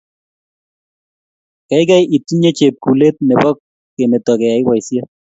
[1.67, 3.49] Keikei itinye chepkulet nebo
[3.95, 5.09] kemeto keyai boisiet